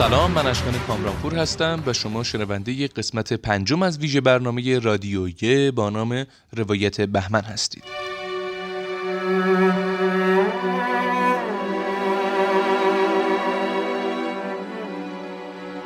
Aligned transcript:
سلام 0.00 0.30
من 0.30 0.46
اشکان 0.46 0.74
کامرانپور 0.86 1.34
هستم 1.34 1.82
و 1.86 1.92
شما 1.92 2.22
شنونده 2.22 2.86
قسمت 2.88 3.32
پنجم 3.32 3.82
از 3.82 3.98
ویژه 3.98 4.20
برنامه 4.20 4.78
رادیویی 4.78 5.70
با 5.70 5.90
نام 5.90 6.26
روایت 6.56 7.00
بهمن 7.00 7.40
هستید. 7.40 7.84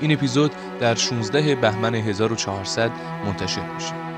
این 0.00 0.12
اپیزود 0.12 0.52
در 0.80 0.94
16 0.94 1.54
بهمن 1.54 1.94
1400 1.94 2.90
منتشر 3.24 3.74
میشه. 3.74 4.13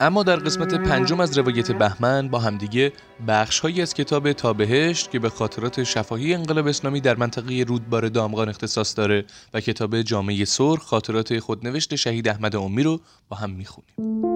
اما 0.00 0.22
در 0.22 0.36
قسمت 0.36 0.74
پنجم 0.74 1.20
از 1.20 1.38
روایت 1.38 1.72
بهمن 1.72 2.28
با 2.28 2.38
همدیگه 2.38 2.92
بخش 3.28 3.60
هایی 3.60 3.82
از 3.82 3.94
کتاب 3.94 4.32
تابهشت 4.32 5.10
که 5.10 5.18
به 5.18 5.28
خاطرات 5.28 5.82
شفاهی 5.84 6.34
انقلاب 6.34 6.66
اسلامی 6.66 7.00
در 7.00 7.16
منطقه 7.16 7.64
رودبار 7.68 8.08
دامغان 8.08 8.48
اختصاص 8.48 8.96
داره 8.96 9.24
و 9.54 9.60
کتاب 9.60 10.02
جامعه 10.02 10.44
سرخ 10.44 10.82
خاطرات 10.82 11.38
خودنوشت 11.38 11.94
شهید 11.94 12.28
احمد 12.28 12.56
امی 12.56 12.82
رو 12.82 13.00
با 13.28 13.36
هم 13.36 13.50
می‌خونیم. 13.50 14.35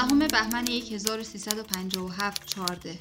16 0.00 0.28
بهمن 0.28 0.68
1357 0.68 2.46
14 2.46 2.98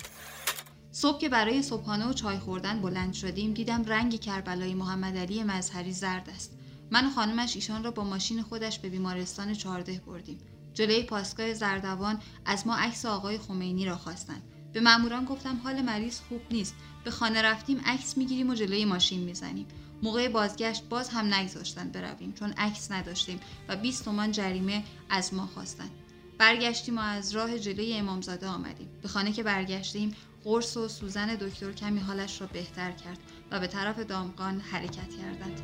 صبح 0.92 1.20
که 1.20 1.30
برای 1.30 1.62
صبحانه 1.62 2.10
و 2.10 2.14
چای 2.14 2.40
خوردن 2.40 2.82
بلند 2.82 3.14
شدیم 3.14 3.54
دیدم 3.54 3.86
رنگ 3.86 4.20
کربلای 4.20 4.74
محمد 4.74 5.18
علی 5.18 5.44
مظهری 5.44 5.94
زرد 5.94 6.30
است. 6.36 6.52
من 6.92 7.06
و 7.06 7.10
خانمش 7.10 7.56
ایشان 7.56 7.84
را 7.84 7.92
با 7.92 8.04
ماشین 8.04 8.42
خودش 8.42 8.80
به 8.80 8.90
بیمارستان 8.90 9.54
چارده 9.54 10.02
بردیم. 10.08 10.38
جلوی 10.74 11.04
پاسگاه 11.04 11.54
زردوان 11.54 12.22
از 12.46 12.68
ما 12.68 12.76
عکس 12.76 13.06
آقای 13.06 13.38
خمینی 13.38 13.86
را 13.86 13.98
خواستند. 13.98 14.42
به 14.74 14.80
ماموران 14.80 15.26
گفتم 15.26 15.60
حال 15.64 15.82
مریض 15.82 16.20
خوب 16.20 16.42
نیست. 16.52 16.76
به 17.04 17.12
خانه 17.12 17.42
رفتیم 17.42 17.82
عکس 17.86 18.18
می‌گیریم 18.18 18.50
و 18.50 18.56
جلوی 18.56 18.86
ماشین 18.86 19.20
می‌زنیم. 19.20 19.68
موقع 20.04 20.28
بازگشت 20.28 20.84
باز 20.84 21.10
هم 21.10 21.34
نگذاشتن 21.34 21.90
برویم 21.90 22.34
چون 22.34 22.52
عکس 22.52 22.92
نداشتیم 22.92 23.40
و 23.68 23.76
20 23.76 24.06
تومان 24.06 24.32
جریمه 24.32 24.84
از 25.10 25.34
ما 25.34 25.46
خواستند. 25.46 25.92
برگشتیم 26.40 26.98
و 26.98 27.02
از 27.02 27.32
راه 27.32 27.60
جلوی 27.60 27.94
امامزاده 27.94 28.48
آمدیم. 28.48 28.90
به 29.02 29.08
خانه 29.08 29.32
که 29.32 29.44
برگشتیم 29.44 30.16
قرص 30.44 30.78
و 30.78 30.88
سوزن 30.88 31.36
دکتر 31.36 31.72
کمی 31.72 32.00
حالش 32.00 32.42
را 32.42 32.48
بهتر 32.48 32.92
کرد 32.92 33.20
و 33.52 33.60
به 33.60 33.68
طرف 33.68 34.00
دامغان 34.00 34.60
حرکت 34.60 35.10
کردند. 35.18 35.62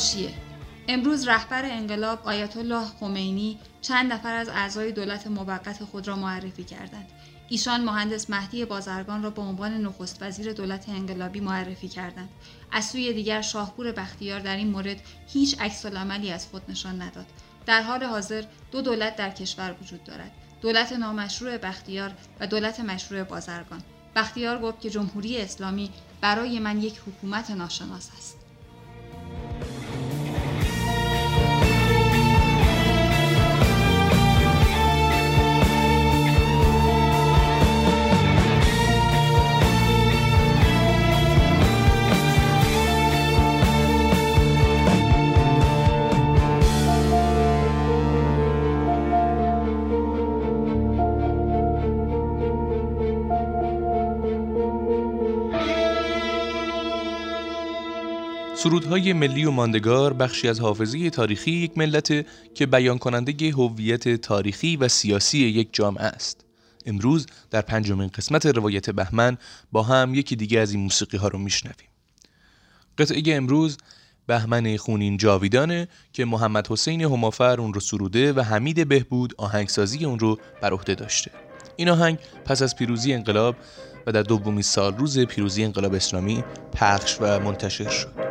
حاشیه 0.00 0.30
امروز 0.88 1.28
رهبر 1.28 1.64
انقلاب 1.64 2.20
آیت 2.24 2.56
الله 2.56 2.86
خمینی 3.00 3.58
چند 3.80 4.12
نفر 4.12 4.34
از 4.34 4.48
اعضای 4.48 4.92
دولت 4.92 5.26
موقت 5.26 5.84
خود 5.84 6.08
را 6.08 6.16
معرفی 6.16 6.64
کردند. 6.64 7.08
ایشان 7.48 7.84
مهندس 7.84 8.30
مهدی 8.30 8.64
بازرگان 8.64 9.22
را 9.22 9.30
به 9.30 9.42
عنوان 9.42 9.76
نخست 9.76 10.22
وزیر 10.22 10.52
دولت 10.52 10.88
انقلابی 10.88 11.40
معرفی 11.40 11.88
کردند. 11.88 12.28
از 12.72 12.84
سوی 12.84 13.12
دیگر 13.12 13.40
شاهپور 13.40 13.92
بختیار 13.92 14.40
در 14.40 14.56
این 14.56 14.70
مورد 14.70 15.00
هیچ 15.26 15.60
عکس 15.60 15.86
عملی 15.86 16.32
از 16.32 16.46
خود 16.46 16.62
نشان 16.68 17.02
نداد. 17.02 17.26
در 17.66 17.82
حال 17.82 18.04
حاضر 18.04 18.44
دو 18.72 18.82
دولت 18.82 19.16
در 19.16 19.30
کشور 19.30 19.74
وجود 19.82 20.04
دارد. 20.04 20.32
دولت 20.60 20.92
نامشروع 20.92 21.56
بختیار 21.56 22.12
و 22.40 22.46
دولت 22.46 22.80
مشروع 22.80 23.22
بازرگان. 23.22 23.82
بختیار 24.16 24.58
گفت 24.58 24.80
که 24.80 24.90
جمهوری 24.90 25.38
اسلامی 25.38 25.90
برای 26.20 26.58
من 26.58 26.82
یک 26.82 27.00
حکومت 27.06 27.50
ناشناس 27.50 28.10
است. 28.18 28.39
سرودهای 58.62 59.12
ملی 59.12 59.44
و 59.44 59.50
ماندگار 59.50 60.12
بخشی 60.12 60.48
از 60.48 60.60
حافظه 60.60 61.10
تاریخی 61.10 61.50
یک 61.50 61.78
ملت 61.78 62.26
که 62.54 62.66
بیان 62.66 62.98
کننده 62.98 63.52
هویت 63.52 64.08
تاریخی 64.08 64.76
و 64.76 64.88
سیاسی 64.88 65.38
یک 65.38 65.68
جامعه 65.72 66.04
است. 66.04 66.44
امروز 66.86 67.26
در 67.50 67.60
پنجمین 67.60 68.08
قسمت 68.08 68.46
روایت 68.46 68.90
بهمن 68.90 69.38
با 69.72 69.82
هم 69.82 70.14
یکی 70.14 70.36
دیگه 70.36 70.60
از 70.60 70.72
این 70.72 70.80
موسیقی 70.80 71.16
ها 71.16 71.28
رو 71.28 71.38
میشنویم. 71.38 71.88
قطعه 72.98 73.36
امروز 73.36 73.78
بهمن 74.26 74.76
خونین 74.76 75.16
جاویدانه 75.16 75.88
که 76.12 76.24
محمد 76.24 76.66
حسین 76.66 77.00
همافر 77.00 77.60
اون 77.60 77.74
رو 77.74 77.80
سروده 77.80 78.32
و 78.32 78.40
حمید 78.40 78.88
بهبود 78.88 79.34
آهنگسازی 79.38 80.04
اون 80.04 80.18
رو 80.18 80.38
بر 80.62 80.72
عهده 80.72 80.94
داشته. 80.94 81.30
این 81.76 81.88
آهنگ 81.88 82.18
پس 82.44 82.62
از 82.62 82.76
پیروزی 82.76 83.12
انقلاب 83.12 83.56
و 84.06 84.12
در 84.12 84.22
دومین 84.22 84.62
سال 84.62 84.96
روز 84.96 85.18
پیروزی 85.18 85.64
انقلاب 85.64 85.94
اسلامی 85.94 86.44
پخش 86.72 87.16
و 87.20 87.40
منتشر 87.40 87.88
شد. 87.88 88.29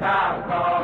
راه 0.00 0.79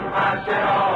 Hashem. 0.00 0.91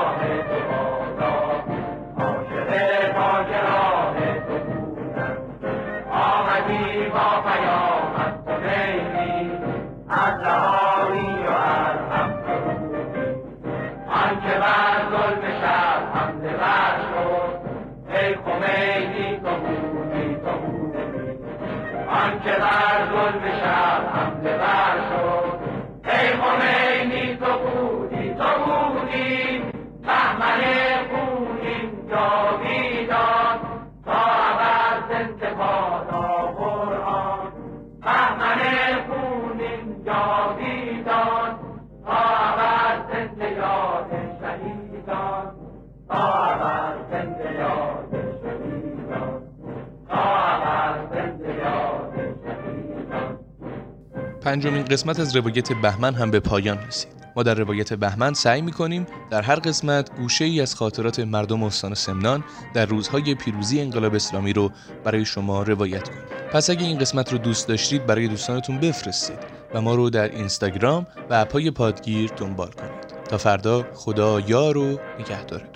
پنجمین 54.47 54.85
قسمت 54.85 55.21
از 55.21 55.37
روایت 55.37 55.73
بهمن 55.73 56.15
هم 56.15 56.31
به 56.31 56.41
پایان 56.41 56.79
رسید. 56.79 57.13
ما 57.37 57.43
در 57.43 57.55
روایت 57.55 57.95
بهمن 57.95 58.35
سعی 58.35 58.63
می 58.63 58.73
کنیم 58.73 59.07
در 59.31 59.43
هر 59.43 59.55
قسمت 59.55 60.17
گوشه 60.17 60.45
ای 60.45 60.61
از 60.61 60.75
خاطرات 60.75 61.21
مردم 61.21 61.63
استان 61.63 61.95
سمنان 61.95 62.45
در 62.75 62.87
روزهای 62.87 63.35
پیروزی 63.35 63.81
انقلاب 63.81 64.15
اسلامی 64.15 64.53
رو 64.53 64.71
برای 65.05 65.25
شما 65.25 65.63
روایت 65.63 66.09
کنیم. 66.09 66.23
پس 66.53 66.71
اگه 66.71 66.83
این 66.83 66.99
قسمت 66.99 67.33
رو 67.33 67.39
دوست 67.39 67.69
داشتید 67.69 68.07
برای 68.07 68.29
دوستانتون 68.29 68.79
بفرستید 68.79 69.39
و 69.75 69.81
ما 69.81 69.95
رو 69.95 70.11
در 70.11 70.29
اینستاگرام 70.29 71.07
و 71.31 71.35
اپای 71.35 71.71
پادگیر 71.71 72.31
دنبال 72.37 72.71
کنید. 72.71 73.27
تا 73.29 73.39
فردا 73.39 73.87
خدا 73.95 74.41
یار 74.41 74.77
و 74.77 74.99
نگهدارتون. 75.21 75.76